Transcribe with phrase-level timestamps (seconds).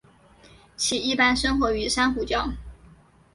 [0.75, 2.51] 其一般生活于珊瑚礁。